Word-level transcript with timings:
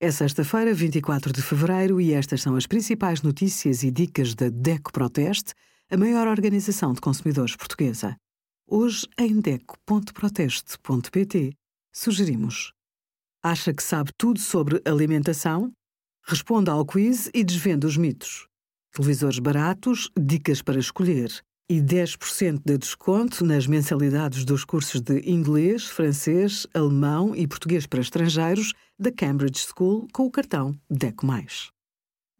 É 0.00 0.12
sexta-feira, 0.12 0.72
24 0.72 1.32
de 1.32 1.42
fevereiro, 1.42 2.00
e 2.00 2.12
estas 2.12 2.40
são 2.40 2.54
as 2.54 2.68
principais 2.68 3.20
notícias 3.20 3.82
e 3.82 3.90
dicas 3.90 4.32
da 4.32 4.48
DECO 4.48 4.92
Proteste, 4.92 5.54
a 5.90 5.96
maior 5.96 6.28
organização 6.28 6.92
de 6.92 7.00
consumidores 7.00 7.56
portuguesa. 7.56 8.16
Hoje, 8.64 9.08
em 9.18 9.40
DECO.proteste.pt, 9.40 11.52
sugerimos: 11.92 12.72
Acha 13.42 13.74
que 13.74 13.82
sabe 13.82 14.12
tudo 14.16 14.38
sobre 14.38 14.80
alimentação? 14.84 15.72
Responda 16.24 16.70
ao 16.70 16.86
quiz 16.86 17.28
e 17.34 17.42
desvenda 17.42 17.88
os 17.88 17.96
mitos. 17.96 18.46
Televisores 18.92 19.40
baratos, 19.40 20.08
dicas 20.16 20.62
para 20.62 20.78
escolher 20.78 21.42
e 21.70 21.82
10% 21.82 22.62
de 22.64 22.78
desconto 22.78 23.44
nas 23.44 23.66
mensalidades 23.66 24.44
dos 24.44 24.64
cursos 24.64 25.00
de 25.00 25.20
inglês, 25.30 25.84
francês, 25.84 26.66
alemão 26.72 27.36
e 27.36 27.46
português 27.46 27.86
para 27.86 28.00
estrangeiros 28.00 28.72
da 28.98 29.12
Cambridge 29.12 29.66
School 29.66 30.08
com 30.12 30.24
o 30.24 30.30
cartão 30.30 30.74
DECO+. 30.88 31.26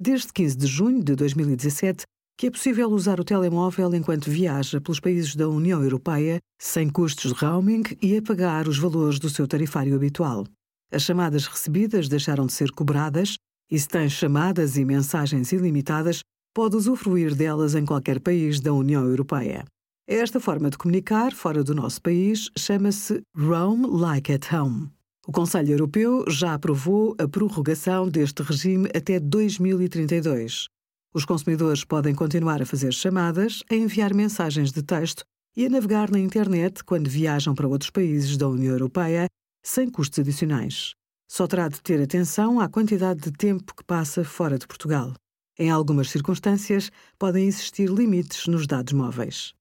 Desde 0.01 0.33
15 0.33 0.57
de 0.57 0.67
junho 0.67 1.05
de 1.05 1.15
2017, 1.15 2.05
que 2.39 2.47
é 2.47 2.51
possível 2.51 2.89
usar 2.89 3.21
o 3.21 3.25
telemóvel 3.25 3.93
enquanto 3.95 4.31
viaja 4.31 4.81
pelos 4.81 5.01
países 5.01 5.35
da 5.35 5.49
União 5.49 5.83
Europeia 5.83 6.39
sem 6.59 6.89
custos 6.89 7.33
de 7.33 7.39
roaming 7.39 7.83
e 8.01 8.17
a 8.17 8.23
pagar 8.23 8.69
os 8.69 8.79
valores 8.79 9.19
do 9.19 9.29
seu 9.29 9.47
tarifário 9.47 9.95
habitual. 9.95 10.47
As 10.91 11.03
chamadas 11.03 11.47
recebidas 11.47 12.09
deixaram 12.09 12.47
de 12.47 12.53
ser 12.53 12.71
cobradas 12.71 13.37
e 13.71 13.79
se 13.79 13.89
tem 13.89 14.09
chamadas 14.09 14.79
e 14.79 14.85
mensagens 14.85 15.53
ilimitadas, 15.53 16.21
pode 16.59 16.75
usufruir 16.75 17.37
delas 17.37 17.77
em 17.77 17.85
qualquer 17.85 18.19
país 18.19 18.59
da 18.59 18.73
União 18.73 19.05
Europeia. 19.05 19.65
Esta 20.09 20.41
forma 20.41 20.69
de 20.69 20.77
comunicar 20.77 21.33
fora 21.33 21.63
do 21.63 21.73
nosso 21.73 22.03
país 22.03 22.51
chama-se 22.59 23.23
Roam 23.33 23.87
Like 23.87 24.33
at 24.33 24.53
Home. 24.53 24.91
O 25.25 25.31
Conselho 25.31 25.71
Europeu 25.71 26.25
já 26.29 26.55
aprovou 26.55 27.15
a 27.17 27.29
prorrogação 27.29 28.09
deste 28.09 28.43
regime 28.43 28.89
até 28.93 29.21
2032. 29.21 30.67
Os 31.15 31.25
consumidores 31.25 31.85
podem 31.85 32.13
continuar 32.13 32.61
a 32.61 32.67
fazer 32.67 32.93
chamadas, 32.93 33.63
a 33.71 33.77
enviar 33.77 34.13
mensagens 34.13 34.73
de 34.73 34.83
texto 34.83 35.23
e 35.57 35.65
a 35.65 35.71
navegar 35.71 36.11
na 36.11 36.19
internet 36.19 36.83
quando 36.83 37.09
viajam 37.09 37.55
para 37.55 37.69
outros 37.69 37.91
países 37.91 38.37
da 38.37 38.49
União 38.49 38.73
Europeia 38.73 39.29
sem 39.65 39.89
custos 39.89 40.19
adicionais. 40.19 40.95
Só 41.31 41.47
terá 41.47 41.69
de 41.69 41.81
ter 41.81 42.03
atenção 42.03 42.59
à 42.59 42.69
quantidade 42.69 43.21
de 43.21 43.31
tempo 43.31 43.77
que 43.77 43.85
passa 43.85 44.25
fora 44.25 44.59
de 44.59 44.67
Portugal. 44.67 45.15
Em 45.59 45.71
algumas 45.71 46.11
circunstâncias, 46.11 46.91
podem 47.19 47.49
existir 47.49 47.89
limites 47.89 48.47
nos 48.47 48.67
dados 48.67 48.93
móveis. 48.93 49.55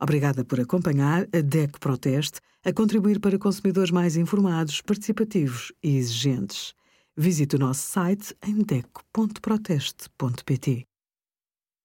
Obrigada 0.00 0.44
por 0.44 0.58
acompanhar 0.60 1.28
a 1.32 1.40
DEC 1.40 1.78
Proteste 1.78 2.40
a 2.64 2.72
contribuir 2.72 3.20
para 3.20 3.38
consumidores 3.38 3.90
mais 3.90 4.16
informados, 4.16 4.80
participativos 4.82 5.72
e 5.82 5.96
exigentes. 5.96 6.74
Visite 7.16 7.56
o 7.56 7.58
nosso 7.58 7.82
site 7.82 8.36
em 8.42 8.62
deco.proteste.pt. 8.62 10.89